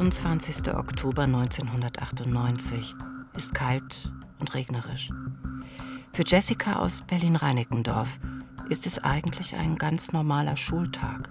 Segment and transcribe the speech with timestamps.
[0.00, 0.72] 28.
[0.72, 2.94] Oktober 1998
[3.36, 5.10] ist kalt und regnerisch.
[6.14, 8.18] Für Jessica aus Berlin-Reinickendorf
[8.70, 11.28] ist es eigentlich ein ganz normaler Schultag.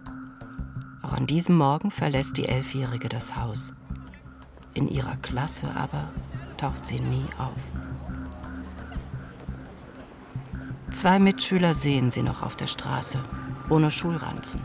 [1.02, 3.74] Auch an diesem Morgen verlässt die Elfjährige das Haus.
[4.76, 6.08] In ihrer Klasse aber
[6.58, 7.58] taucht sie nie auf.
[10.92, 13.18] Zwei Mitschüler sehen sie noch auf der Straße,
[13.68, 14.62] ohne Schulranzen.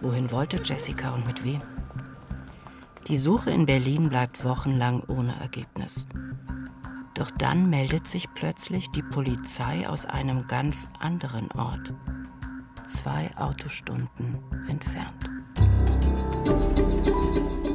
[0.00, 1.62] Wohin wollte Jessica und mit wem?
[3.08, 6.06] Die Suche in Berlin bleibt wochenlang ohne Ergebnis.
[7.12, 11.92] Doch dann meldet sich plötzlich die Polizei aus einem ganz anderen Ort,
[12.86, 15.30] zwei Autostunden entfernt.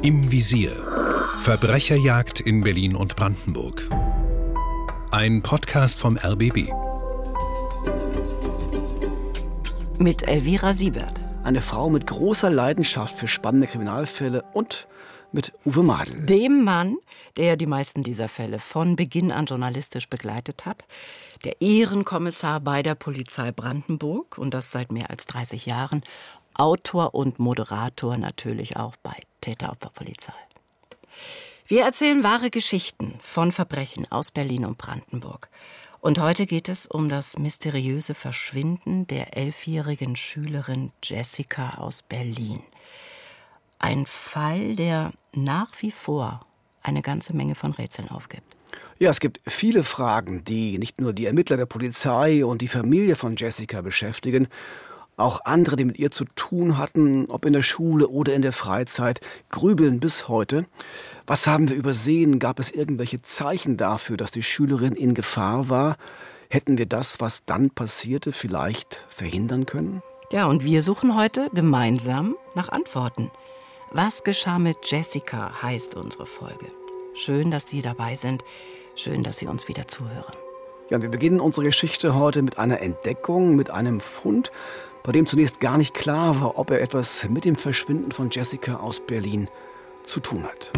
[0.02, 0.72] Im Visier.
[1.42, 3.88] Verbrecherjagd in Berlin und Brandenburg.
[5.12, 6.72] Ein Podcast vom RBB.
[9.98, 11.20] Mit Elvira Siebert.
[11.44, 14.88] Eine Frau mit großer Leidenschaft für spannende Kriminalfälle und
[15.32, 16.22] mit Uwe Madel.
[16.26, 16.96] Dem Mann,
[17.36, 20.84] der die meisten dieser Fälle von Beginn an journalistisch begleitet hat,
[21.44, 26.02] der Ehrenkommissar bei der Polizei Brandenburg und das seit mehr als 30 Jahren,
[26.54, 30.34] Autor und Moderator natürlich auch bei Täteropferpolizei.
[31.66, 35.48] Wir erzählen wahre Geschichten von Verbrechen aus Berlin und Brandenburg.
[36.00, 42.62] Und heute geht es um das mysteriöse Verschwinden der elfjährigen Schülerin Jessica aus Berlin.
[43.80, 46.46] Ein Fall, der nach wie vor
[46.82, 48.56] eine ganze Menge von Rätseln aufgibt.
[48.98, 53.16] Ja, es gibt viele Fragen, die nicht nur die Ermittler der Polizei und die Familie
[53.16, 54.48] von Jessica beschäftigen,
[55.16, 58.52] auch andere, die mit ihr zu tun hatten, ob in der Schule oder in der
[58.52, 59.20] Freizeit,
[59.50, 60.66] grübeln bis heute.
[61.26, 62.38] Was haben wir übersehen?
[62.38, 65.96] Gab es irgendwelche Zeichen dafür, dass die Schülerin in Gefahr war?
[66.48, 70.02] Hätten wir das, was dann passierte, vielleicht verhindern können?
[70.32, 73.30] Ja, und wir suchen heute gemeinsam nach Antworten.
[73.92, 76.66] Was geschah mit Jessica heißt unsere Folge.
[77.14, 78.44] Schön, dass Sie dabei sind.
[78.94, 80.32] Schön, dass Sie uns wieder zuhören.
[80.90, 84.52] Ja, wir beginnen unsere Geschichte heute mit einer Entdeckung, mit einem Fund,
[85.02, 88.76] bei dem zunächst gar nicht klar war, ob er etwas mit dem Verschwinden von Jessica
[88.76, 89.48] aus Berlin
[90.04, 90.70] zu tun hat.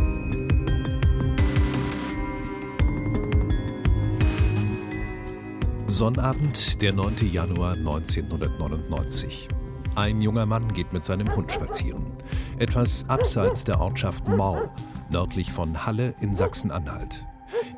[5.86, 7.30] Sonnabend, der 9.
[7.30, 9.48] Januar 1999.
[9.94, 12.06] Ein junger Mann geht mit seinem Hund spazieren.
[12.58, 14.70] Etwas abseits der Ortschaft Mau,
[15.10, 17.26] nördlich von Halle in Sachsen-Anhalt.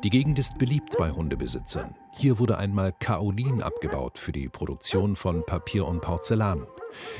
[0.01, 1.93] Die Gegend ist beliebt bei Hundebesitzern.
[2.13, 6.65] Hier wurde einmal Kaolin abgebaut für die Produktion von Papier und Porzellan.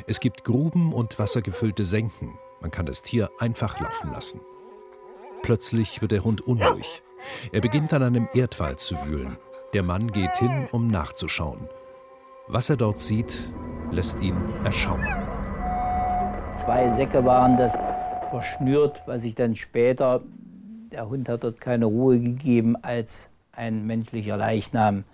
[0.07, 2.39] Es gibt Gruben und wassergefüllte Senken.
[2.61, 4.39] Man kann das Tier einfach laufen lassen.
[5.41, 7.03] Plötzlich wird der Hund unruhig.
[7.51, 9.37] Er beginnt an einem Erdwall zu wühlen.
[9.73, 11.67] Der Mann geht hin, um nachzuschauen.
[12.47, 13.51] Was er dort sieht,
[13.95, 14.35] lässt ihn
[14.65, 15.27] erschauern.
[16.53, 17.81] Zwei Säcke waren das
[18.29, 20.21] verschnürt, was sich dann später,
[20.91, 25.05] der Hund hat dort keine Ruhe gegeben, als ein menschlicher Leichnam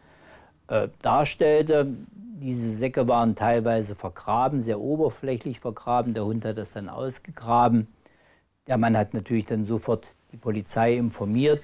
[0.68, 1.88] äh, darstellte.
[2.16, 6.16] Diese Säcke waren teilweise vergraben, sehr oberflächlich vergraben.
[6.16, 7.88] Der Hund hat das dann ausgegraben.
[8.66, 11.62] Der Mann hat natürlich dann sofort die Polizei informiert.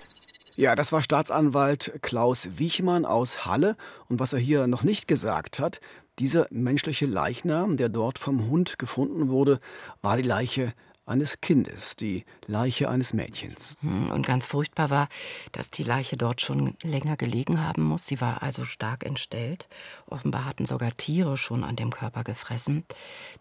[0.55, 3.75] Ja, das war Staatsanwalt Klaus Wiechmann aus Halle.
[4.07, 5.81] Und was er hier noch nicht gesagt hat,
[6.19, 9.59] dieser menschliche Leichnam, der dort vom Hund gefunden wurde,
[10.01, 10.73] war die Leiche
[11.07, 13.77] eines Kindes, die Leiche eines Mädchens.
[13.81, 15.07] Hm, und ganz furchtbar war,
[15.53, 18.05] dass die Leiche dort schon länger gelegen haben muss.
[18.05, 19.67] Sie war also stark entstellt.
[20.05, 22.83] Offenbar hatten sogar Tiere schon an dem Körper gefressen.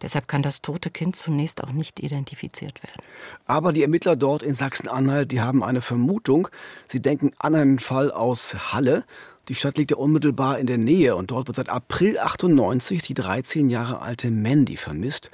[0.00, 3.02] Deshalb kann das tote Kind zunächst auch nicht identifiziert werden.
[3.46, 6.48] Aber die Ermittler dort in Sachsen-Anhalt, die haben eine Vermutung.
[6.88, 9.04] Sie denken an einen Fall aus Halle.
[9.48, 13.14] Die Stadt liegt ja unmittelbar in der Nähe und dort wird seit April 98 die
[13.14, 15.30] 13 Jahre alte Mandy vermisst.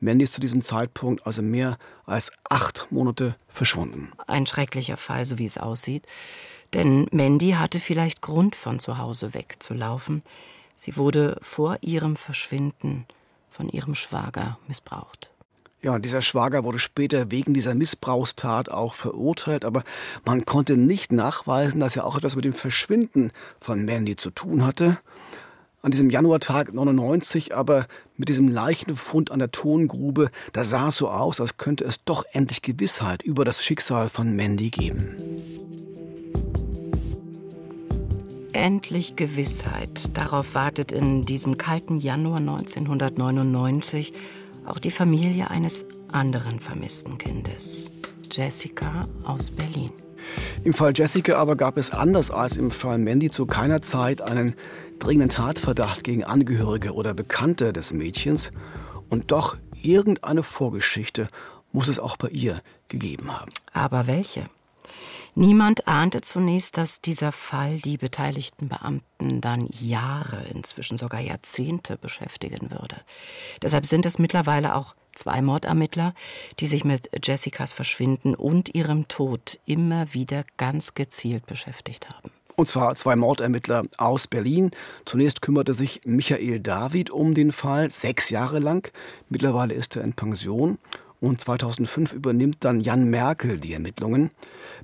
[0.00, 4.12] Mandy ist zu diesem Zeitpunkt also mehr als acht Monate verschwunden.
[4.26, 6.06] Ein schrecklicher Fall, so wie es aussieht.
[6.72, 10.22] Denn Mandy hatte vielleicht Grund, von zu Hause wegzulaufen.
[10.76, 13.06] Sie wurde vor ihrem Verschwinden
[13.48, 15.30] von ihrem Schwager missbraucht.
[15.80, 19.84] Ja, und dieser Schwager wurde später wegen dieser Missbrauchstat auch verurteilt, aber
[20.24, 24.64] man konnte nicht nachweisen, dass er auch etwas mit dem Verschwinden von Mandy zu tun
[24.66, 24.98] hatte
[25.84, 27.86] an diesem Januartag 99, aber
[28.16, 32.24] mit diesem Leichenfund an der Tongrube, da sah es so aus, als könnte es doch
[32.32, 35.14] endlich Gewissheit über das Schicksal von Mandy geben.
[38.54, 40.08] Endlich Gewissheit.
[40.14, 44.14] Darauf wartet in diesem kalten Januar 1999
[44.64, 47.84] auch die Familie eines anderen vermissten Kindes,
[48.32, 49.92] Jessica aus Berlin.
[50.62, 54.54] Im Fall Jessica aber gab es anders als im Fall Mandy zu keiner Zeit einen
[55.04, 58.50] dringenden Tatverdacht gegen Angehörige oder Bekannte des Mädchens.
[59.10, 61.26] Und doch irgendeine Vorgeschichte
[61.72, 62.56] muss es auch bei ihr
[62.88, 63.52] gegeben haben.
[63.74, 64.48] Aber welche?
[65.34, 72.70] Niemand ahnte zunächst, dass dieser Fall die beteiligten Beamten dann Jahre, inzwischen sogar Jahrzehnte beschäftigen
[72.70, 72.96] würde.
[73.60, 76.14] Deshalb sind es mittlerweile auch zwei Mordermittler,
[76.60, 82.30] die sich mit Jessicas Verschwinden und ihrem Tod immer wieder ganz gezielt beschäftigt haben.
[82.56, 84.70] Und zwar zwei Mordermittler aus Berlin.
[85.04, 88.92] Zunächst kümmerte sich Michael David um den Fall, sechs Jahre lang.
[89.28, 90.78] Mittlerweile ist er in Pension.
[91.20, 94.30] Und 2005 übernimmt dann Jan Merkel die Ermittlungen.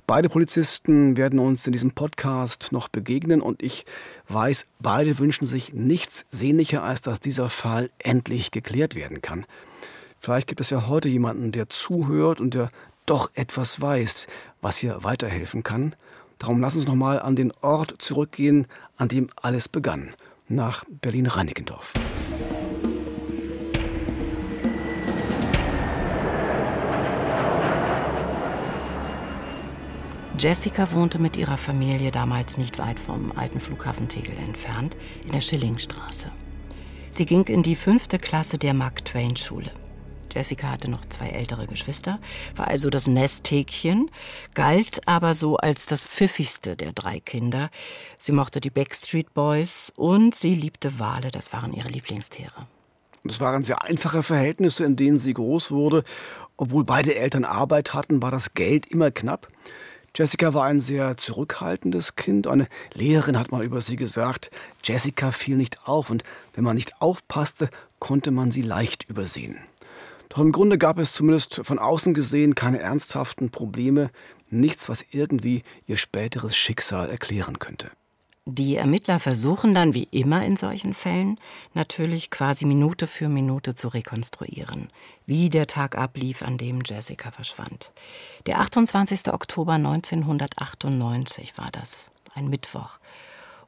[0.07, 3.85] Beide Polizisten werden uns in diesem Podcast noch begegnen und ich
[4.27, 9.45] weiß, beide wünschen sich nichts sehnlicher, als dass dieser Fall endlich geklärt werden kann.
[10.19, 12.69] Vielleicht gibt es ja heute jemanden, der zuhört und der
[13.05, 14.25] doch etwas weiß,
[14.61, 15.95] was hier weiterhelfen kann.
[16.41, 18.65] Darum lass uns nochmal an den Ort zurückgehen,
[18.97, 20.15] an dem alles begann,
[20.47, 21.93] nach Berlin-Reinickendorf.
[30.39, 35.41] Jessica wohnte mit ihrer Familie damals nicht weit vom alten Flughafen Tegel entfernt, in der
[35.41, 36.31] Schillingstraße.
[37.11, 39.69] Sie ging in die fünfte Klasse der Mark-Twain-Schule.
[40.33, 42.19] Jessica hatte noch zwei ältere Geschwister,
[42.55, 44.09] war also das Nesthäkchen,
[44.53, 47.69] galt aber so als das pfiffigste der drei Kinder.
[48.17, 52.67] Sie mochte die Backstreet Boys und sie liebte Wale, das waren ihre Lieblingstiere.
[53.23, 56.03] Es waren sehr einfache Verhältnisse, in denen sie groß wurde.
[56.57, 59.47] Obwohl beide Eltern Arbeit hatten, war das Geld immer knapp.
[60.15, 62.47] Jessica war ein sehr zurückhaltendes Kind.
[62.47, 64.51] Eine Lehrerin hat mal über sie gesagt,
[64.83, 66.23] Jessica fiel nicht auf und
[66.53, 67.69] wenn man nicht aufpasste,
[67.99, 69.59] konnte man sie leicht übersehen.
[70.31, 74.11] Doch im Grunde gab es zumindest von außen gesehen keine ernsthaften Probleme,
[74.49, 77.91] nichts, was irgendwie ihr späteres Schicksal erklären könnte.
[78.45, 81.37] Die Ermittler versuchen dann, wie immer in solchen Fällen,
[81.73, 84.87] natürlich quasi Minute für Minute zu rekonstruieren,
[85.25, 87.91] wie der Tag ablief, an dem Jessica verschwand.
[88.45, 89.33] Der 28.
[89.33, 92.99] Oktober 1998 war das, ein Mittwoch.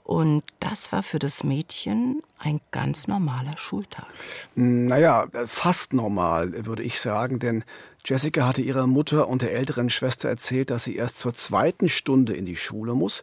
[0.03, 4.07] Und das war für das Mädchen ein ganz normaler Schultag.
[4.53, 7.63] Naja, fast normal, würde ich sagen, denn
[8.05, 12.33] Jessica hatte ihrer Mutter und der älteren Schwester erzählt, dass sie erst zur zweiten Stunde
[12.35, 13.21] in die Schule muss.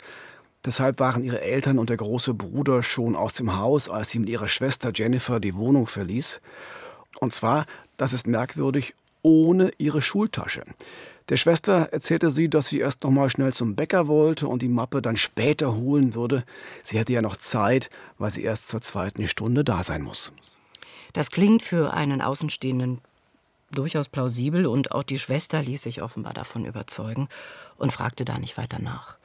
[0.65, 4.31] Deshalb waren ihre Eltern und der große Bruder schon aus dem Haus, als sie mit
[4.31, 6.41] ihrer Schwester Jennifer die Wohnung verließ.
[7.21, 7.67] Und zwar,
[7.99, 10.63] das ist merkwürdig, ohne ihre Schultasche.
[11.31, 14.69] Der Schwester erzählte sie, dass sie erst noch mal schnell zum Bäcker wollte und die
[14.69, 16.43] Mappe dann später holen würde.
[16.83, 17.89] Sie hätte ja noch Zeit,
[18.19, 20.33] weil sie erst zur zweiten Stunde da sein muss.
[21.13, 23.01] Das klingt für einen Außenstehenden
[23.71, 27.29] durchaus plausibel und auch die Schwester ließ sich offenbar davon überzeugen
[27.77, 29.17] und fragte da nicht weiter nach.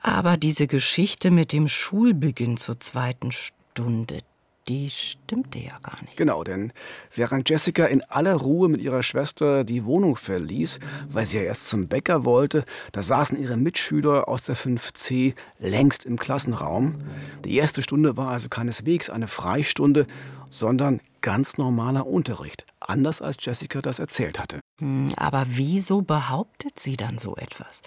[0.00, 4.20] Aber diese Geschichte mit dem Schulbeginn zur zweiten Stunde,
[4.68, 6.16] die stimmte ja gar nicht.
[6.16, 6.72] Genau, denn
[7.14, 11.68] während Jessica in aller Ruhe mit ihrer Schwester die Wohnung verließ, weil sie ja erst
[11.68, 17.02] zum Bäcker wollte, da saßen ihre Mitschüler aus der 5C längst im Klassenraum.
[17.44, 20.06] Die erste Stunde war also keineswegs eine Freistunde,
[20.50, 24.60] sondern ganz normaler Unterricht, anders als Jessica das erzählt hatte.
[24.80, 27.82] Hm, aber wieso behauptet sie dann so etwas?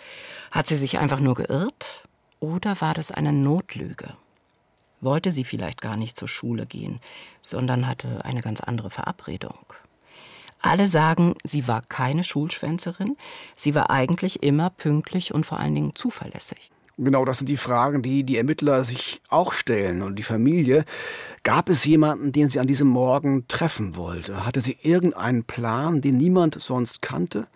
[0.51, 2.03] Hat sie sich einfach nur geirrt?
[2.39, 4.15] Oder war das eine Notlüge?
[5.01, 6.99] Wollte sie vielleicht gar nicht zur Schule gehen,
[7.41, 9.57] sondern hatte eine ganz andere Verabredung.
[10.61, 13.15] Alle sagen, sie war keine Schulschwänzerin,
[13.55, 16.71] sie war eigentlich immer pünktlich und vor allen Dingen zuverlässig.
[16.99, 20.83] Genau, das sind die Fragen, die die Ermittler sich auch stellen und die Familie.
[21.43, 24.47] Gab es jemanden, den sie an diesem Morgen treffen wollte?
[24.47, 27.47] Hatte sie irgendeinen Plan, den niemand sonst kannte?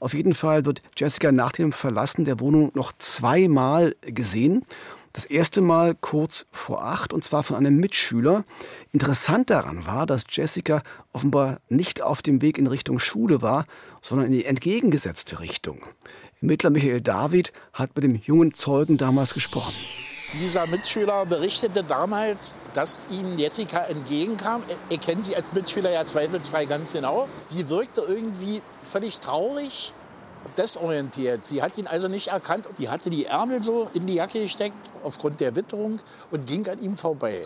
[0.00, 4.66] Auf jeden Fall wird Jessica nach dem Verlassen der Wohnung noch zweimal gesehen
[5.14, 8.44] das erste Mal kurz vor acht und zwar von einem Mitschüler.
[8.92, 13.64] Interessant daran war, dass Jessica offenbar nicht auf dem Weg in Richtung Schule war,
[14.02, 15.78] sondern in die entgegengesetzte Richtung.
[16.42, 19.72] Ermittler Michael David hat mit dem jungen Zeugen damals gesprochen.
[20.42, 24.62] Dieser Mitschüler berichtete damals, dass ihm Jessica entgegenkam.
[24.90, 27.28] Er kennt sie als Mitschüler ja zweifelsfrei ganz genau.
[27.44, 29.94] Sie wirkte irgendwie völlig traurig
[30.56, 31.44] desorientiert.
[31.44, 32.66] Sie hat ihn also nicht erkannt.
[32.78, 36.78] Die hatte die Ärmel so in die Jacke gesteckt aufgrund der Witterung und ging an
[36.80, 37.42] ihm vorbei.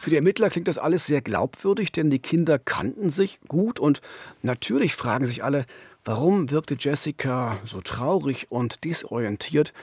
[0.00, 4.00] Für die Ermittler klingt das alles sehr glaubwürdig, denn die Kinder kannten sich gut und
[4.40, 5.66] natürlich fragen sich alle,
[6.06, 9.74] warum wirkte Jessica so traurig und desorientiert?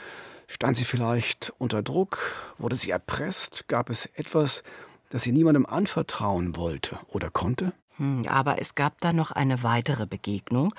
[0.47, 2.17] Stand sie vielleicht unter Druck?
[2.57, 3.67] Wurde sie erpresst?
[3.67, 4.63] Gab es etwas,
[5.09, 7.73] das sie niemandem anvertrauen wollte oder konnte?
[7.97, 10.73] Hm, aber es gab da noch eine weitere Begegnung.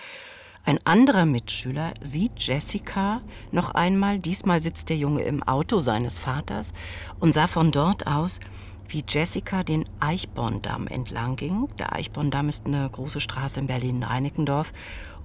[0.68, 3.22] Ein anderer Mitschüler sieht Jessica
[3.52, 6.72] noch einmal, diesmal sitzt der Junge im Auto seines Vaters
[7.20, 8.38] und sah von dort aus,
[8.86, 11.68] wie Jessica den Eichborndamm entlang ging.
[11.78, 14.74] Der Eichborndamm ist eine große Straße in Berlin-Reinickendorf.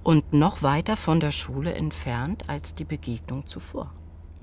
[0.01, 3.91] und noch weiter von der Schule entfernt als die Begegnung zuvor.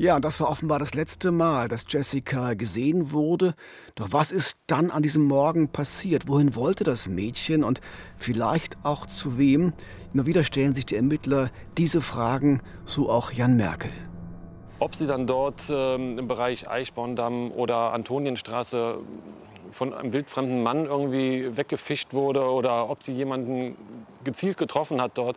[0.01, 3.53] Ja, das war offenbar das letzte Mal, dass Jessica gesehen wurde.
[3.97, 6.27] Doch was ist dann an diesem Morgen passiert?
[6.27, 7.83] Wohin wollte das Mädchen und
[8.17, 9.75] vielleicht auch zu wem?
[10.15, 13.91] Immer wieder stellen sich die Ermittler diese Fragen, so auch Jan Merkel.
[14.79, 19.03] Ob sie dann dort ähm, im Bereich Eichborndamm oder Antonienstraße
[19.71, 23.77] von einem wildfremden Mann irgendwie weggefischt wurde oder ob sie jemanden
[24.25, 25.37] gezielt getroffen hat dort,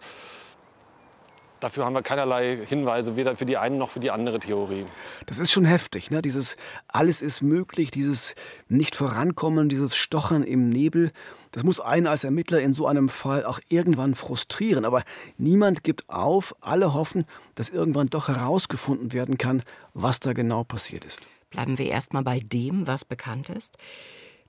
[1.64, 4.86] Dafür haben wir keinerlei Hinweise, weder für die eine noch für die andere Theorie.
[5.28, 6.22] Das ist schon heftig, ne?
[6.22, 6.58] Dieses
[6.90, 8.36] alles ist möglich, dieses
[8.68, 11.12] nicht vorankommen, dieses Stochern im Nebel.
[11.52, 14.84] Das muss einen als Ermittler in so einem Fall auch irgendwann frustrieren.
[14.84, 15.04] Aber
[15.38, 16.54] niemand gibt auf.
[16.60, 17.24] Alle hoffen,
[17.56, 21.28] dass irgendwann doch herausgefunden werden kann, was da genau passiert ist.
[21.50, 23.78] Bleiben wir erstmal bei dem, was bekannt ist.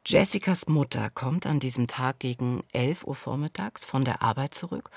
[0.04, 4.90] Jessicas Mutter kommt an diesem Tag gegen 11 Uhr vormittags von der Arbeit zurück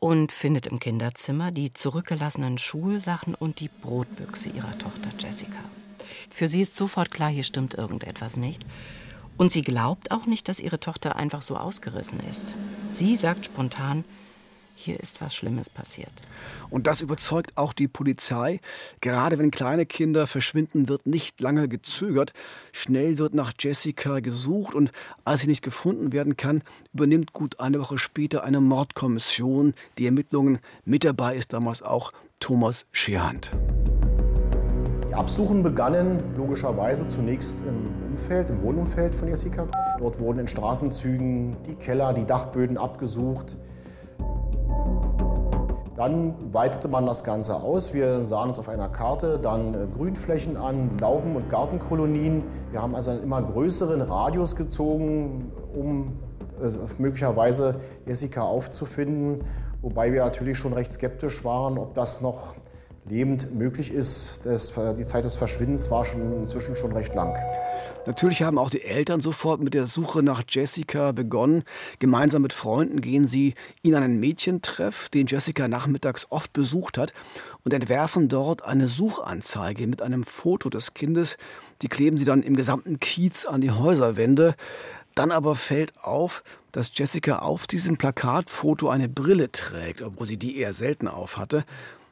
[0.00, 5.58] und findet im Kinderzimmer die zurückgelassenen Schulsachen und die Brotbüchse ihrer Tochter Jessica.
[6.30, 8.64] Für sie ist sofort klar, hier stimmt irgendetwas nicht.
[9.36, 12.48] Und sie glaubt auch nicht, dass ihre Tochter einfach so ausgerissen ist.
[12.92, 14.04] Sie sagt spontan,
[14.80, 16.10] hier ist was Schlimmes passiert.
[16.70, 18.60] Und das überzeugt auch die Polizei.
[19.00, 22.32] Gerade wenn kleine Kinder verschwinden, wird nicht lange gezögert.
[22.72, 24.90] Schnell wird nach Jessica gesucht und
[25.24, 30.58] als sie nicht gefunden werden kann, übernimmt gut eine Woche später eine Mordkommission die Ermittlungen.
[30.84, 33.50] Mit dabei ist damals auch Thomas Scherhand.
[35.10, 39.66] Die Absuchen begannen logischerweise zunächst im Umfeld, im Wohnumfeld von Jessica.
[39.98, 43.56] Dort wurden in Straßenzügen die Keller, die Dachböden abgesucht.
[46.00, 47.92] Dann weitete man das Ganze aus.
[47.92, 52.42] Wir sahen uns auf einer Karte dann äh, Grünflächen an, Lauben- und Gartenkolonien.
[52.70, 56.18] Wir haben also einen immer größeren Radius gezogen, um
[56.58, 56.70] äh,
[57.02, 57.74] möglicherweise
[58.06, 59.44] Jessica aufzufinden.
[59.82, 62.54] Wobei wir natürlich schon recht skeptisch waren, ob das noch
[63.04, 64.46] lebend möglich ist.
[64.46, 67.36] Das, die Zeit des Verschwindens war schon inzwischen schon recht lang.
[68.06, 71.64] Natürlich haben auch die Eltern sofort mit der Suche nach Jessica begonnen.
[71.98, 77.12] Gemeinsam mit Freunden gehen sie in einen Mädchentreff, den Jessica nachmittags oft besucht hat,
[77.64, 81.36] und entwerfen dort eine Suchanzeige mit einem Foto des Kindes.
[81.82, 84.54] Die kleben sie dann im gesamten Kiez an die Häuserwände.
[85.14, 86.42] Dann aber fällt auf,
[86.72, 91.64] dass Jessica auf diesem Plakatfoto eine Brille trägt, obwohl sie die eher selten aufhatte.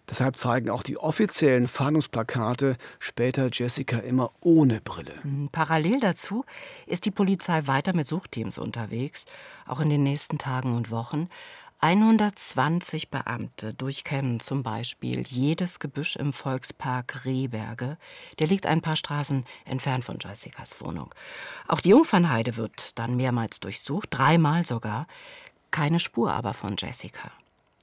[0.09, 5.15] Deshalb zeigen auch die offiziellen Fahndungsplakate später Jessica immer ohne Brille.
[5.23, 6.45] Hm, parallel dazu
[6.87, 9.27] ist die Polizei weiter mit Suchteams unterwegs,
[9.67, 11.29] auch in den nächsten Tagen und Wochen.
[11.81, 17.99] 120 Beamte durchkämmen zum Beispiel jedes Gebüsch im Volkspark Rehberge.
[18.41, 21.15] Der liegt ein paar Straßen entfernt von Jessicas Wohnung.
[21.69, 25.07] Auch die Jungfernheide wird dann mehrmals durchsucht, dreimal sogar.
[25.71, 27.31] Keine Spur aber von Jessica.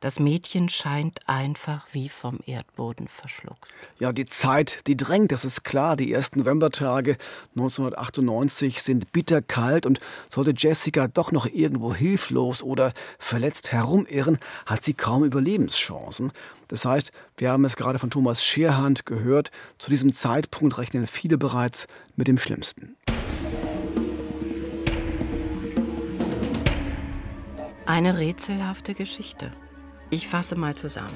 [0.05, 3.65] Das Mädchen scheint einfach wie vom Erdboden verschluckt.
[3.97, 5.95] Ja, die Zeit, die drängt, das ist klar.
[5.95, 7.17] Die ersten Novembertage
[7.55, 14.93] 1998 sind bitterkalt und sollte Jessica doch noch irgendwo hilflos oder verletzt herumirren, hat sie
[14.93, 16.31] kaum Überlebenschancen.
[16.67, 21.39] Das heißt, wir haben es gerade von Thomas Scherhand gehört, zu diesem Zeitpunkt rechnen viele
[21.39, 22.95] bereits mit dem Schlimmsten.
[27.87, 29.51] Eine rätselhafte Geschichte.
[30.09, 31.15] Ich fasse mal zusammen.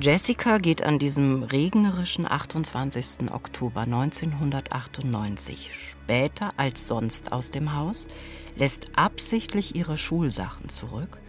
[0.00, 3.30] Jessica geht an diesem regnerischen 28.
[3.32, 8.08] Oktober 1998 später als sonst aus dem Haus,
[8.56, 11.20] lässt absichtlich ihre Schulsachen zurück,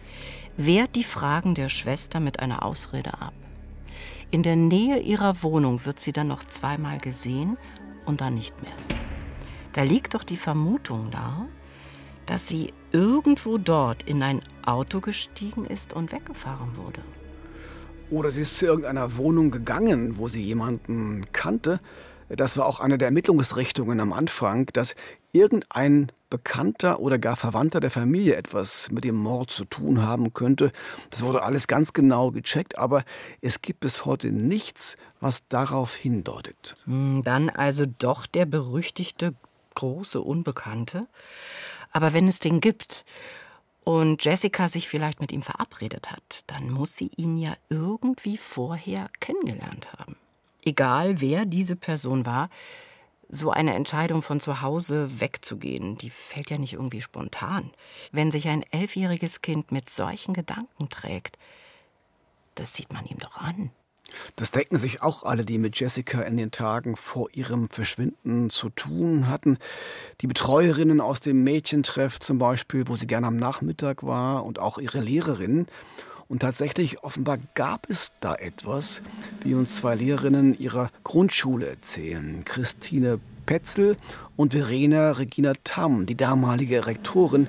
[0.56, 3.34] wehrt die Fragen der Schwester mit einer Ausrede ab.
[4.30, 7.56] In der Nähe ihrer Wohnung wird sie dann noch zweimal gesehen
[8.04, 8.74] und dann nicht mehr.
[9.72, 11.46] Da liegt doch die Vermutung da,
[12.26, 17.00] dass sie irgendwo dort in ein Auto gestiegen ist und weggefahren wurde.
[18.10, 21.80] Oder sie ist zu irgendeiner Wohnung gegangen, wo sie jemanden kannte.
[22.28, 24.94] Das war auch eine der Ermittlungsrichtungen am Anfang, dass
[25.32, 30.72] irgendein Bekannter oder gar Verwandter der Familie etwas mit dem Mord zu tun haben könnte.
[31.10, 33.04] Das wurde alles ganz genau gecheckt, aber
[33.40, 36.74] es gibt bis heute nichts, was darauf hindeutet.
[36.84, 39.34] Hm, dann also doch der berüchtigte
[39.76, 41.06] große Unbekannte.
[41.96, 43.06] Aber wenn es den gibt
[43.82, 49.08] und Jessica sich vielleicht mit ihm verabredet hat, dann muss sie ihn ja irgendwie vorher
[49.18, 50.14] kennengelernt haben.
[50.62, 52.50] Egal wer diese Person war,
[53.30, 57.70] so eine Entscheidung von zu Hause wegzugehen, die fällt ja nicht irgendwie spontan.
[58.12, 61.38] Wenn sich ein elfjähriges Kind mit solchen Gedanken trägt,
[62.56, 63.70] das sieht man ihm doch an.
[64.36, 68.70] Das denken sich auch alle, die mit Jessica in den Tagen vor ihrem Verschwinden zu
[68.70, 69.58] tun hatten.
[70.20, 74.78] Die Betreuerinnen aus dem Mädchentreff zum Beispiel, wo sie gerne am Nachmittag war, und auch
[74.78, 75.66] ihre Lehrerinnen.
[76.28, 79.02] Und tatsächlich, offenbar gab es da etwas,
[79.42, 82.44] wie uns zwei Lehrerinnen ihrer Grundschule erzählen.
[82.44, 83.96] Christine Petzel
[84.34, 87.46] und Verena Regina Tamm, die damalige Rektorin,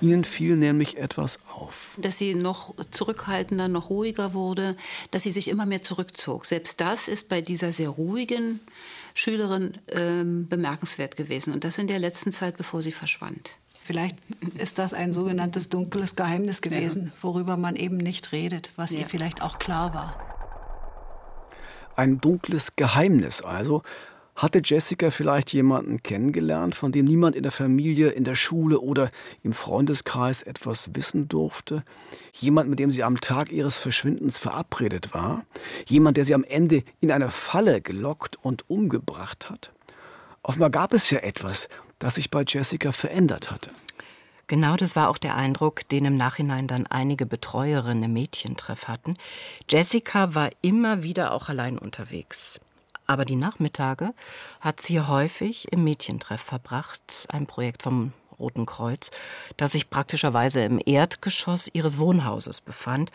[0.00, 1.96] Ihnen fiel nämlich etwas auf.
[1.96, 4.76] Dass sie noch zurückhaltender, noch ruhiger wurde,
[5.10, 6.46] dass sie sich immer mehr zurückzog.
[6.46, 8.60] Selbst das ist bei dieser sehr ruhigen
[9.14, 11.52] Schülerin ähm, bemerkenswert gewesen.
[11.52, 13.58] Und das in der letzten Zeit, bevor sie verschwand.
[13.82, 14.16] Vielleicht
[14.58, 17.22] ist das ein sogenanntes dunkles Geheimnis gewesen, ja.
[17.22, 19.00] worüber man eben nicht redet, was ja.
[19.00, 20.18] ihr vielleicht auch klar war.
[21.96, 23.82] Ein dunkles Geheimnis also,
[24.38, 29.08] hatte Jessica vielleicht jemanden kennengelernt, von dem niemand in der Familie, in der Schule oder
[29.42, 31.82] im Freundeskreis etwas wissen durfte?
[32.32, 35.44] Jemand, mit dem sie am Tag ihres Verschwindens verabredet war?
[35.86, 39.72] Jemand, der sie am Ende in eine Falle gelockt und umgebracht hat?
[40.44, 41.68] Offenbar gab es ja etwas,
[41.98, 43.70] das sich bei Jessica verändert hatte.
[44.46, 49.16] Genau das war auch der Eindruck, den im Nachhinein dann einige Betreuerinnen im Mädchentreff hatten.
[49.68, 52.60] Jessica war immer wieder auch allein unterwegs.
[53.08, 54.12] Aber die Nachmittage
[54.60, 59.10] hat sie häufig im Mädchentreff verbracht, ein Projekt vom Roten Kreuz,
[59.56, 63.10] das sich praktischerweise im Erdgeschoss ihres Wohnhauses befand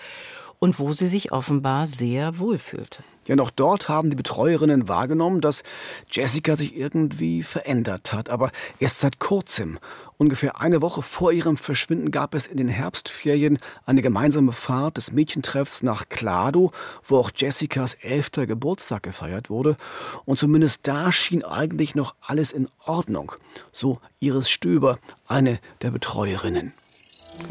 [0.64, 3.04] und wo sie sich offenbar sehr wohl fühlte.
[3.26, 5.62] Ja, noch dort haben die Betreuerinnen wahrgenommen, dass
[6.10, 9.78] Jessica sich irgendwie verändert hat, aber erst seit kurzem.
[10.18, 15.12] Ungefähr eine Woche vor ihrem Verschwinden gab es in den Herbstferien eine gemeinsame Fahrt des
[15.12, 16.70] Mädchentreffs nach Klado,
[17.04, 19.76] wo auch Jessicas elfter Geburtstag gefeiert wurde.
[20.24, 23.34] Und zumindest da schien eigentlich noch alles in Ordnung.
[23.74, 26.72] So Iris Stöber, eine der Betreuerinnen.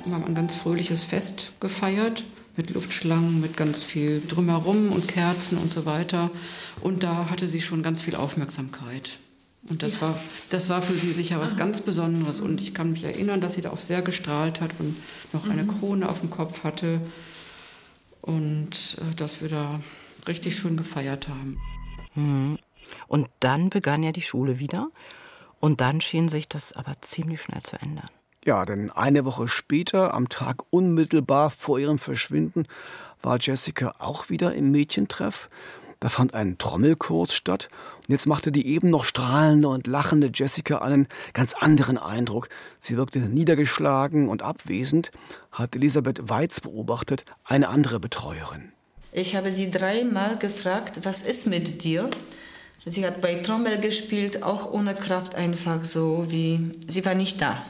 [0.06, 2.24] Wir haben ein ganz fröhliches Fest gefeiert
[2.56, 6.30] mit Luftschlangen, mit ganz viel drumherum und Kerzen und so weiter.
[6.80, 9.18] Und da hatte sie schon ganz viel Aufmerksamkeit.
[9.68, 10.02] Und das, ja.
[10.02, 12.40] war, das war für sie sicher was ganz Besonderes.
[12.40, 14.96] Und ich kann mich erinnern, dass sie da auch sehr gestrahlt hat und
[15.32, 15.78] noch eine mhm.
[15.78, 17.00] Krone auf dem Kopf hatte.
[18.20, 19.80] Und äh, dass wir da
[20.26, 21.58] richtig schön gefeiert haben.
[22.14, 22.58] Mhm.
[23.06, 24.90] Und dann begann ja die Schule wieder.
[25.60, 28.10] Und dann schien sich das aber ziemlich schnell zu ändern.
[28.44, 32.66] Ja, denn eine Woche später, am Tag unmittelbar vor ihrem Verschwinden,
[33.22, 35.48] war Jessica auch wieder im Mädchentreff.
[36.00, 37.68] Da fand ein Trommelkurs statt.
[37.98, 42.48] Und jetzt machte die eben noch strahlende und lachende Jessica einen ganz anderen Eindruck.
[42.80, 45.12] Sie wirkte niedergeschlagen und abwesend,
[45.52, 48.72] hat Elisabeth Weiz beobachtet, eine andere Betreuerin.
[49.12, 52.10] Ich habe sie dreimal gefragt, was ist mit dir?
[52.84, 57.62] Sie hat bei Trommel gespielt, auch ohne Kraft einfach so, wie sie war nicht da.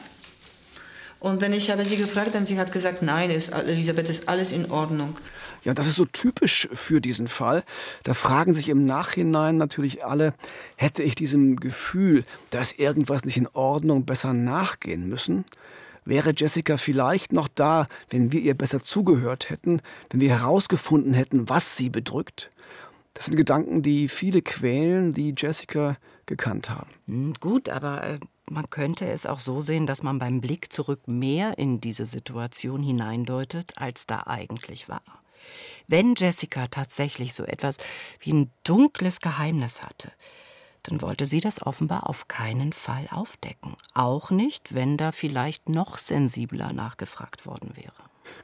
[1.23, 4.51] Und wenn ich habe sie gefragt, dann sie hat gesagt, nein, ist, Elisabeth, ist alles
[4.51, 5.15] in Ordnung.
[5.63, 7.63] Ja, das ist so typisch für diesen Fall.
[8.03, 10.33] Da fragen sich im Nachhinein natürlich alle,
[10.75, 15.45] hätte ich diesem Gefühl, da ist irgendwas nicht in Ordnung, besser nachgehen müssen?
[16.03, 21.47] Wäre Jessica vielleicht noch da, wenn wir ihr besser zugehört hätten, wenn wir herausgefunden hätten,
[21.47, 22.49] was sie bedrückt?
[23.13, 26.89] Das sind Gedanken, die viele quälen, die Jessica gekannt haben.
[27.07, 31.07] Hm, gut, aber äh, man könnte es auch so sehen, dass man beim Blick zurück
[31.07, 35.01] mehr in diese Situation hineindeutet, als da eigentlich war.
[35.87, 37.77] Wenn Jessica tatsächlich so etwas
[38.19, 40.11] wie ein dunkles Geheimnis hatte,
[40.83, 43.75] dann wollte sie das offenbar auf keinen Fall aufdecken.
[43.93, 47.93] Auch nicht, wenn da vielleicht noch sensibler nachgefragt worden wäre.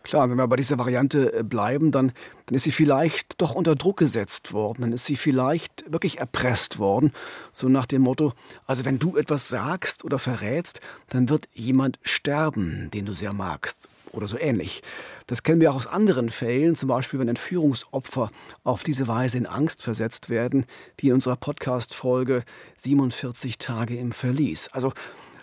[0.04, 2.12] Klar, wenn wir bei dieser Variante äh, bleiben, dann,
[2.46, 6.80] dann ist sie vielleicht doch unter Druck gesetzt worden, dann ist sie vielleicht wirklich erpresst
[6.80, 7.12] worden,
[7.52, 8.34] so nach dem Motto,
[8.66, 13.88] also wenn du etwas sagst oder verrätst, dann wird jemand sterben, den du sehr magst
[14.12, 14.82] oder so ähnlich.
[15.28, 18.30] Das kennen wir auch aus anderen Fällen, zum Beispiel wenn Entführungsopfer
[18.64, 20.66] auf diese Weise in Angst versetzt werden,
[20.98, 22.44] wie in unserer Podcast-Folge
[22.78, 24.70] 47 Tage im Verlies.
[24.70, 24.94] Also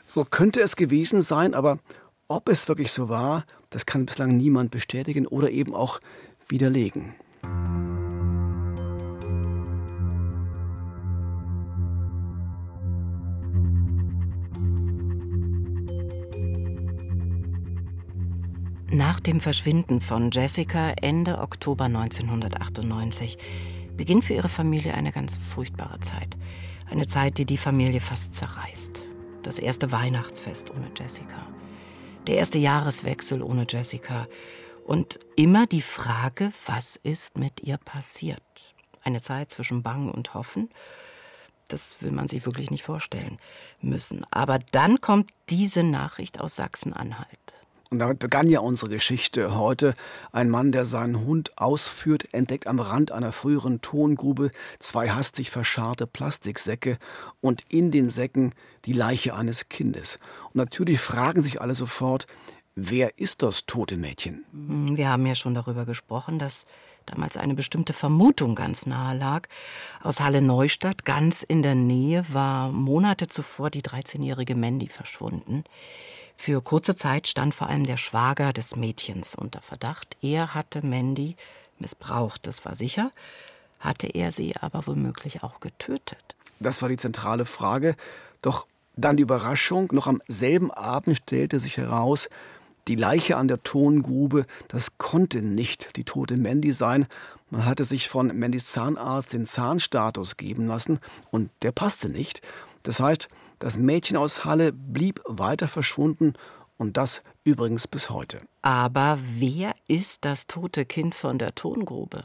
[0.06, 1.78] so könnte es gewesen sein, aber
[2.28, 6.00] ob es wirklich so war, das kann bislang niemand bestätigen oder eben auch
[6.48, 7.14] widerlegen.
[18.88, 23.36] Nach dem Verschwinden von Jessica Ende Oktober 1998
[23.96, 26.36] beginnt für ihre Familie eine ganz furchtbare Zeit.
[26.88, 28.92] Eine Zeit, die die Familie fast zerreißt.
[29.42, 31.46] Das erste Weihnachtsfest ohne Jessica
[32.26, 34.26] der erste Jahreswechsel ohne Jessica
[34.84, 38.74] und immer die Frage, was ist mit ihr passiert?
[39.02, 40.70] Eine Zeit zwischen Bang und Hoffen.
[41.68, 43.38] Das will man sich wirklich nicht vorstellen
[43.80, 44.24] müssen.
[44.30, 47.55] Aber dann kommt diese Nachricht aus Sachsen-Anhalt.
[47.90, 49.94] Und damit begann ja unsere Geschichte heute.
[50.32, 56.06] Ein Mann, der seinen Hund ausführt, entdeckt am Rand einer früheren Tongrube zwei hastig verscharrte
[56.06, 56.98] Plastiksäcke
[57.40, 58.54] und in den Säcken
[58.86, 60.16] die Leiche eines Kindes.
[60.46, 62.26] Und natürlich fragen sich alle sofort,
[62.78, 64.44] Wer ist das tote Mädchen?
[64.52, 66.66] Hm, wir haben ja schon darüber gesprochen, dass
[67.06, 69.48] damals eine bestimmte Vermutung ganz nahe lag.
[70.02, 75.64] Aus Halle Neustadt, ganz in der Nähe, war Monate zuvor die 13-jährige Mandy verschwunden.
[76.36, 80.16] Für kurze Zeit stand vor allem der Schwager des Mädchens unter Verdacht.
[80.20, 81.36] Er hatte Mandy
[81.78, 83.10] missbraucht, das war sicher.
[83.80, 86.34] Hatte er sie aber womöglich auch getötet?
[86.60, 87.96] Das war die zentrale Frage.
[88.42, 88.66] Doch
[88.96, 92.28] dann die Überraschung, noch am selben Abend stellte sich heraus,
[92.88, 97.06] die Leiche an der Tongrube, das konnte nicht die tote Mandy sein.
[97.50, 100.98] Man hatte sich von Mandys Zahnarzt den Zahnstatus geben lassen
[101.30, 102.42] und der passte nicht.
[102.82, 106.34] Das heißt, das Mädchen aus Halle blieb weiter verschwunden
[106.78, 108.38] und das übrigens bis heute.
[108.62, 112.24] Aber wer ist das tote Kind von der Tongrube?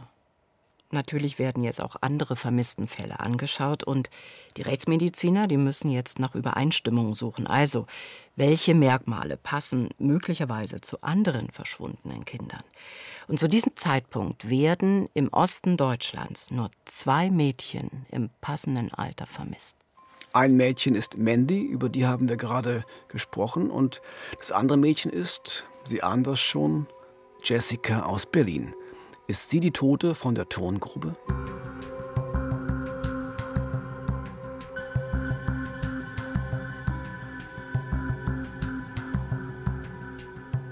[0.91, 4.09] Natürlich werden jetzt auch andere vermissten Fälle angeschaut und
[4.57, 7.47] die Rechtsmediziner, die müssen jetzt nach Übereinstimmung suchen.
[7.47, 7.85] Also,
[8.35, 12.63] welche Merkmale passen möglicherweise zu anderen verschwundenen Kindern?
[13.27, 19.75] Und zu diesem Zeitpunkt werden im Osten Deutschlands nur zwei Mädchen im passenden Alter vermisst.
[20.33, 24.01] Ein Mädchen ist Mandy, über die haben wir gerade gesprochen, und
[24.37, 26.87] das andere Mädchen ist, Sie ahnen das schon,
[27.43, 28.73] Jessica aus Berlin.
[29.31, 31.15] Ist sie die Tote von der Tongrube?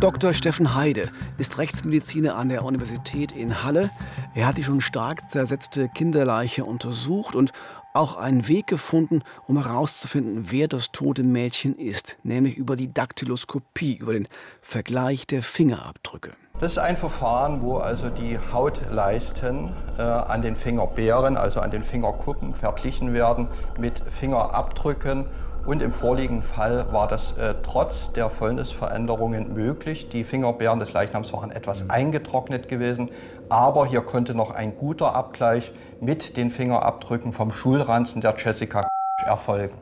[0.02, 0.34] Dr.
[0.34, 3.92] Steffen Heide ist Rechtsmediziner an der Universität in Halle.
[4.36, 7.54] Er hat die schon stark zersetzte Kinderleiche untersucht und
[7.94, 13.96] auch einen Weg gefunden, um herauszufinden, wer das tote Mädchen ist, nämlich über die Daktyloskopie,
[13.96, 14.28] über den
[14.60, 16.32] Vergleich der Fingerabdrücke.
[16.60, 21.84] Das ist ein Verfahren, wo also die Hautleisten äh, an den Fingerbeeren, also an den
[21.84, 25.26] Fingerkuppen, verglichen werden mit Fingerabdrücken.
[25.66, 30.10] Und im vorliegenden Fall war das äh, trotz der Fäulnisveränderungen möglich.
[30.10, 33.10] Die Fingerbeeren des Leichnams waren etwas eingetrocknet gewesen,
[33.48, 38.86] aber hier konnte noch ein guter Abgleich mit den Fingerabdrücken vom Schulranzen der Jessica
[39.26, 39.78] erfolgen.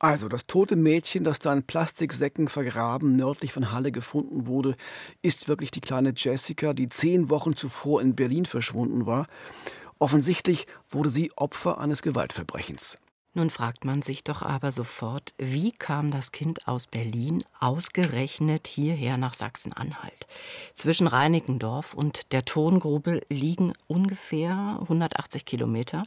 [0.00, 4.76] Also, das tote Mädchen, das da in Plastiksäcken vergraben nördlich von Halle gefunden wurde,
[5.22, 9.26] ist wirklich die kleine Jessica, die zehn Wochen zuvor in Berlin verschwunden war.
[9.98, 12.96] Offensichtlich wurde sie Opfer eines Gewaltverbrechens.
[13.34, 19.16] Nun fragt man sich doch aber sofort, wie kam das Kind aus Berlin ausgerechnet hierher
[19.16, 20.26] nach Sachsen-Anhalt?
[20.74, 26.04] Zwischen Reinickendorf und der Tongrube liegen ungefähr 180 Kilometer.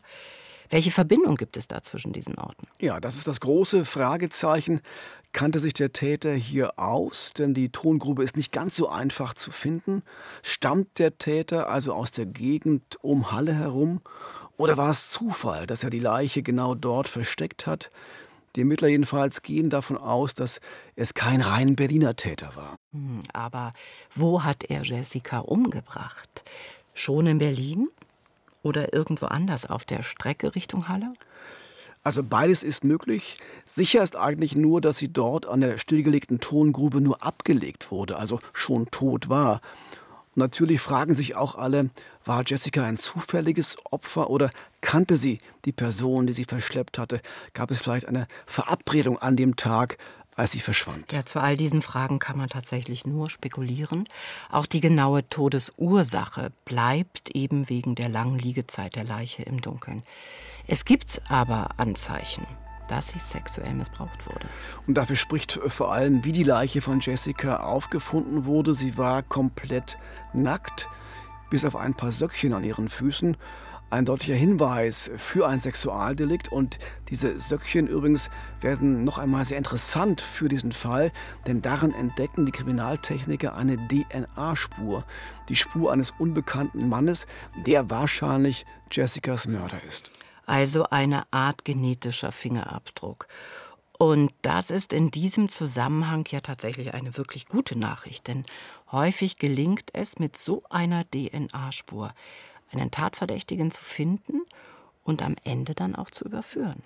[0.71, 2.65] Welche Verbindung gibt es da zwischen diesen Orten?
[2.79, 4.79] Ja, das ist das große Fragezeichen.
[5.33, 7.33] Kannte sich der Täter hier aus?
[7.33, 10.01] Denn die Tongrube ist nicht ganz so einfach zu finden.
[10.41, 13.99] Stammt der Täter also aus der Gegend um Halle herum?
[14.55, 17.91] Oder war es Zufall, dass er die Leiche genau dort versteckt hat?
[18.55, 20.61] Die Ermittler jedenfalls gehen davon aus, dass
[20.95, 22.77] es kein rein Berliner Täter war.
[22.93, 23.73] Hm, aber
[24.15, 26.43] wo hat er Jessica umgebracht?
[26.93, 27.89] Schon in Berlin?
[28.63, 31.13] Oder irgendwo anders auf der Strecke Richtung Halle?
[32.03, 33.37] Also beides ist möglich.
[33.65, 38.39] Sicher ist eigentlich nur, dass sie dort an der stillgelegten Tongrube nur abgelegt wurde, also
[38.53, 39.61] schon tot war.
[40.33, 41.91] Und natürlich fragen sich auch alle,
[42.25, 47.21] war Jessica ein zufälliges Opfer oder kannte sie die Person, die sie verschleppt hatte?
[47.53, 49.97] Gab es vielleicht eine Verabredung an dem Tag,
[50.35, 51.11] als sie verschwand.
[51.13, 54.07] Ja, zu all diesen Fragen kann man tatsächlich nur spekulieren.
[54.49, 60.03] Auch die genaue Todesursache bleibt eben wegen der langen Liegezeit der Leiche im Dunkeln.
[60.67, 62.45] Es gibt aber Anzeichen,
[62.87, 64.47] dass sie sexuell missbraucht wurde.
[64.87, 68.73] Und dafür spricht vor allem, wie die Leiche von Jessica aufgefunden wurde.
[68.73, 69.97] Sie war komplett
[70.33, 70.87] nackt,
[71.49, 73.37] bis auf ein paar Söckchen an ihren Füßen
[73.91, 76.51] ein deutlicher Hinweis für ein Sexualdelikt.
[76.51, 78.29] Und diese Söckchen übrigens
[78.61, 81.11] werden noch einmal sehr interessant für diesen Fall,
[81.47, 85.03] denn darin entdecken die Kriminaltechniker eine DNA-Spur.
[85.49, 87.27] Die Spur eines unbekannten Mannes,
[87.65, 90.13] der wahrscheinlich Jessicas Mörder ist.
[90.45, 93.27] Also eine Art genetischer Fingerabdruck.
[94.01, 98.45] Und das ist in diesem Zusammenhang ja tatsächlich eine wirklich gute Nachricht, denn
[98.91, 102.11] häufig gelingt es mit so einer DNA-Spur,
[102.73, 104.41] einen Tatverdächtigen zu finden
[105.03, 106.83] und am Ende dann auch zu überführen.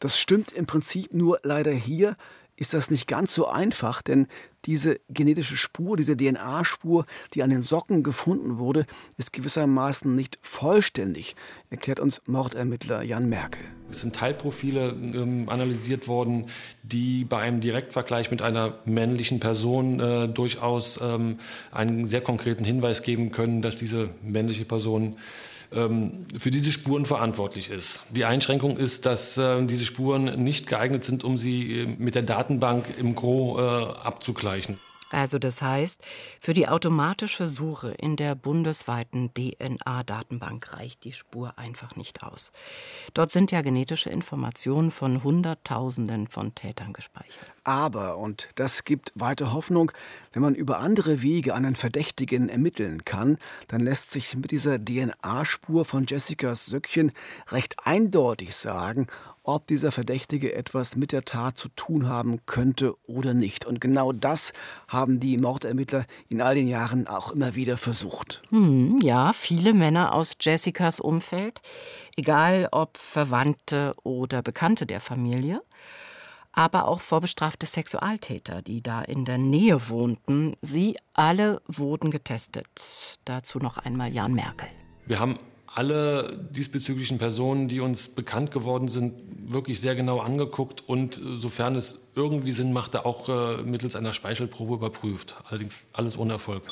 [0.00, 2.16] Das stimmt im Prinzip nur leider hier
[2.62, 4.28] ist das nicht ganz so einfach, denn
[4.66, 7.02] diese genetische Spur, diese DNA-Spur,
[7.34, 11.34] die an den Socken gefunden wurde, ist gewissermaßen nicht vollständig,
[11.70, 13.60] erklärt uns Mordermittler Jan Merkel.
[13.90, 16.46] Es sind Teilprofile ähm, analysiert worden,
[16.84, 21.38] die bei einem Direktvergleich mit einer männlichen Person äh, durchaus ähm,
[21.72, 25.16] einen sehr konkreten Hinweis geben können, dass diese männliche Person
[25.74, 28.02] ähm, für diese Spuren verantwortlich ist.
[28.10, 32.22] Die Einschränkung ist, dass äh, diese Spuren nicht geeignet sind, um sie äh, mit der
[32.22, 34.78] Datenbank im Gro äh, abzugleichen.
[35.12, 36.00] Also das heißt,
[36.40, 42.50] für die automatische Suche in der bundesweiten DNA-Datenbank reicht die Spur einfach nicht aus.
[43.12, 47.52] Dort sind ja genetische Informationen von Hunderttausenden von Tätern gespeichert.
[47.62, 49.92] Aber, und das gibt weite Hoffnung,
[50.32, 55.84] wenn man über andere Wege einen Verdächtigen ermitteln kann, dann lässt sich mit dieser DNA-Spur
[55.84, 57.12] von Jessicas Söckchen
[57.50, 59.06] recht eindeutig sagen,
[59.44, 63.66] ob dieser Verdächtige etwas mit der Tat zu tun haben könnte oder nicht.
[63.66, 64.52] Und genau das
[64.88, 68.40] haben die Mordermittler in all den Jahren auch immer wieder versucht.
[68.50, 71.60] Hm, ja, viele Männer aus Jessicas Umfeld,
[72.16, 75.62] egal ob Verwandte oder Bekannte der Familie,
[76.52, 80.54] aber auch vorbestrafte Sexualtäter, die da in der Nähe wohnten.
[80.60, 83.18] Sie alle wurden getestet.
[83.24, 84.68] Dazu noch einmal Jan Merkel.
[85.06, 85.38] Wir haben
[85.74, 89.14] alle diesbezüglichen Personen, die uns bekannt geworden sind,
[89.50, 94.12] wirklich sehr genau angeguckt und äh, sofern es irgendwie Sinn machte, auch äh, mittels einer
[94.12, 95.36] Speichelprobe überprüft.
[95.48, 96.62] Allerdings alles ohne Erfolg.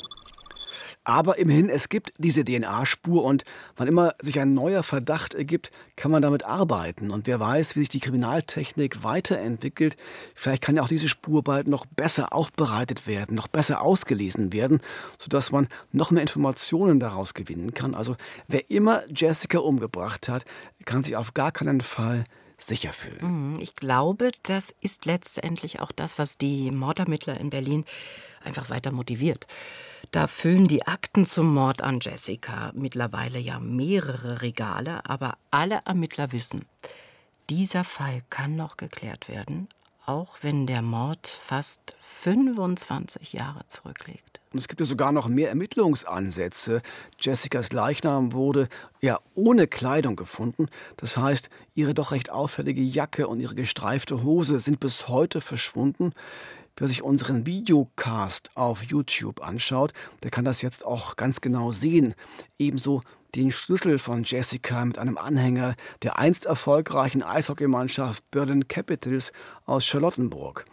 [1.03, 3.43] Aber immerhin, es gibt diese DNA-Spur und
[3.75, 7.09] wann immer sich ein neuer Verdacht ergibt, kann man damit arbeiten.
[7.09, 9.97] Und wer weiß, wie sich die Kriminaltechnik weiterentwickelt,
[10.35, 14.79] vielleicht kann ja auch diese Spur bald noch besser aufbereitet werden, noch besser ausgelesen werden,
[15.17, 17.95] sodass man noch mehr Informationen daraus gewinnen kann.
[17.95, 18.15] Also
[18.47, 20.45] wer immer Jessica umgebracht hat,
[20.85, 22.25] kann sich auf gar keinen Fall
[22.59, 23.53] sicher fühlen.
[23.53, 27.85] Mhm, ich glaube, das ist letztendlich auch das, was die Mordermittler in Berlin
[28.43, 29.47] einfach weiter motiviert.
[30.11, 36.33] Da füllen die Akten zum Mord an Jessica mittlerweile ja mehrere Regale, aber alle Ermittler
[36.33, 36.65] wissen,
[37.49, 39.69] dieser Fall kann noch geklärt werden,
[40.05, 44.41] auch wenn der Mord fast 25 Jahre zurückliegt.
[44.51, 46.81] Und es gibt ja sogar noch mehr Ermittlungsansätze.
[47.17, 48.67] Jessicas Leichnam wurde
[48.99, 50.67] ja ohne Kleidung gefunden.
[50.97, 56.11] Das heißt, ihre doch recht auffällige Jacke und ihre gestreifte Hose sind bis heute verschwunden.
[56.77, 62.15] Wer sich unseren Videocast auf YouTube anschaut, der kann das jetzt auch ganz genau sehen.
[62.57, 63.01] Ebenso
[63.35, 69.31] den Schlüssel von Jessica mit einem Anhänger der einst erfolgreichen Eishockeymannschaft Berlin Capitals
[69.65, 70.65] aus Charlottenburg.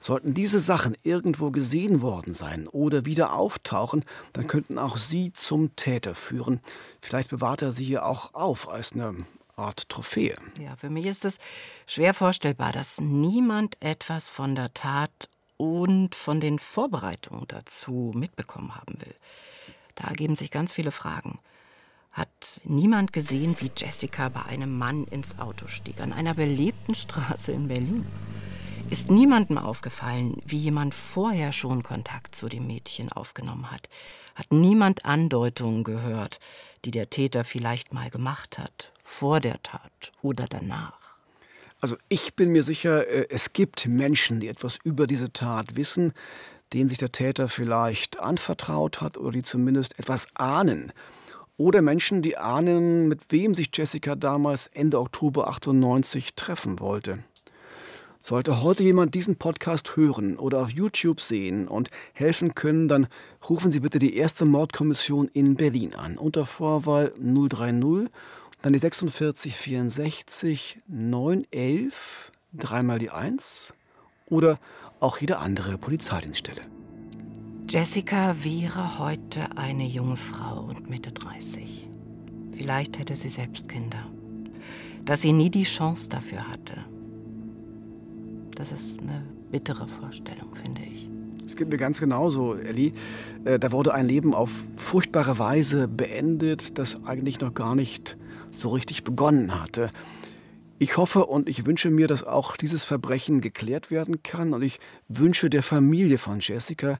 [0.00, 5.74] Sollten diese Sachen irgendwo gesehen worden sein oder wieder auftauchen, dann könnten auch sie zum
[5.76, 6.60] Täter führen.
[7.00, 10.36] Vielleicht bewahrt er sie hier auch auf als eine Art Trophäe.
[10.60, 11.38] Ja, für mich ist es
[11.86, 19.00] schwer vorstellbar, dass niemand etwas von der Tat und von den Vorbereitungen dazu mitbekommen haben
[19.00, 19.14] will.
[19.94, 21.38] Da ergeben sich ganz viele Fragen.
[22.12, 27.52] Hat niemand gesehen, wie Jessica bei einem Mann ins Auto stieg, an einer belebten Straße
[27.52, 28.06] in Berlin?
[28.88, 33.88] Ist niemandem aufgefallen, wie jemand vorher schon Kontakt zu dem Mädchen aufgenommen hat?
[34.36, 36.38] Hat niemand Andeutungen gehört,
[36.84, 41.05] die der Täter vielleicht mal gemacht hat, vor der Tat oder danach?
[41.80, 46.12] Also ich bin mir sicher, äh, es gibt Menschen, die etwas über diese Tat wissen,
[46.72, 50.92] denen sich der Täter vielleicht anvertraut hat oder die zumindest etwas ahnen.
[51.58, 57.20] Oder Menschen, die ahnen, mit wem sich Jessica damals Ende Oktober 98 treffen wollte.
[58.20, 63.06] Sollte heute jemand diesen Podcast hören oder auf YouTube sehen und helfen können, dann
[63.48, 68.10] rufen Sie bitte die erste Mordkommission in Berlin an unter Vorwahl 030
[68.66, 73.72] dann die 46, 64, 911, dreimal die 1
[74.28, 74.56] oder
[74.98, 76.62] auch jede andere Polizeidienststelle.
[77.68, 81.88] Jessica wäre heute eine junge Frau und Mitte 30.
[82.56, 84.10] Vielleicht hätte sie selbst Kinder.
[85.04, 86.84] Dass sie nie die Chance dafür hatte.
[88.56, 91.08] Das ist eine bittere Vorstellung, finde ich.
[91.46, 92.90] Es geht mir ganz genauso, Elli.
[93.44, 98.16] Äh, da wurde ein Leben auf furchtbare Weise beendet, das eigentlich noch gar nicht
[98.60, 99.90] so richtig begonnen hatte.
[100.78, 104.78] Ich hoffe und ich wünsche mir, dass auch dieses Verbrechen geklärt werden kann und ich
[105.08, 106.98] wünsche der Familie von Jessica,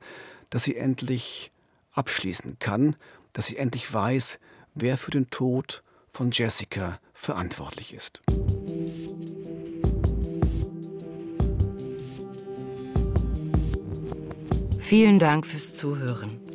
[0.48, 1.52] dass sie endlich
[1.92, 2.96] abschließen kann,
[3.32, 4.38] dass sie endlich weiß,
[4.74, 8.22] wer für den Tod von Jessica verantwortlich ist.
[14.78, 16.45] Vielen Dank fürs Zuhören.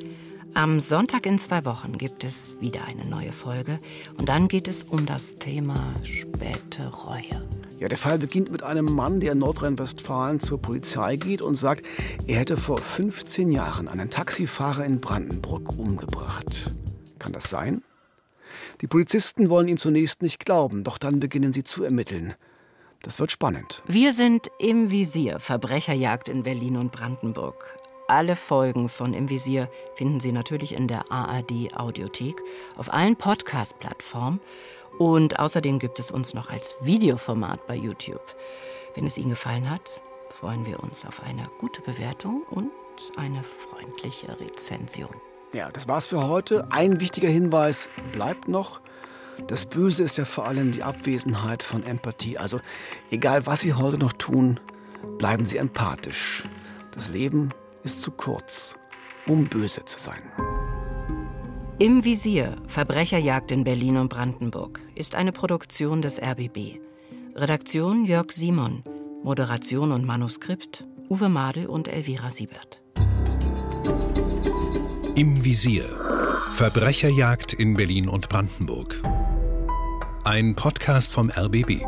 [0.53, 3.79] Am Sonntag in zwei Wochen gibt es wieder eine neue Folge
[4.17, 7.47] und dann geht es um das Thema späte Reue.
[7.79, 11.85] Ja, der Fall beginnt mit einem Mann, der in Nordrhein-Westfalen zur Polizei geht und sagt,
[12.27, 16.69] er hätte vor 15 Jahren einen Taxifahrer in Brandenburg umgebracht.
[17.17, 17.81] Kann das sein?
[18.81, 22.35] Die Polizisten wollen ihm zunächst nicht glauben, doch dann beginnen sie zu ermitteln.
[23.03, 23.81] Das wird spannend.
[23.87, 27.80] Wir sind im Visier Verbrecherjagd in Berlin und Brandenburg.
[28.11, 32.41] Alle Folgen von Im Visier finden Sie natürlich in der ARD Audiothek,
[32.75, 34.41] auf allen Podcast-Plattformen
[34.99, 38.35] und außerdem gibt es uns noch als Videoformat bei YouTube.
[38.95, 39.89] Wenn es Ihnen gefallen hat,
[40.29, 42.69] freuen wir uns auf eine gute Bewertung und
[43.15, 45.15] eine freundliche Rezension.
[45.53, 46.67] Ja, das war's für heute.
[46.69, 48.81] Ein wichtiger Hinweis bleibt noch.
[49.47, 52.37] Das Böse ist ja vor allem die Abwesenheit von Empathie.
[52.37, 52.59] Also
[53.09, 54.59] egal, was Sie heute noch tun,
[55.17, 56.43] bleiben Sie empathisch.
[56.93, 58.75] Das Leben ist zu kurz,
[59.27, 60.21] um böse zu sein.
[61.79, 66.79] Im Visier Verbrecherjagd in Berlin und Brandenburg ist eine Produktion des RBB.
[67.35, 68.83] Redaktion Jörg Simon,
[69.23, 72.81] Moderation und Manuskript Uwe Madel und Elvira Siebert.
[75.15, 75.83] Im Visier
[76.53, 79.01] Verbrecherjagd in Berlin und Brandenburg.
[80.23, 81.81] Ein Podcast vom RBB.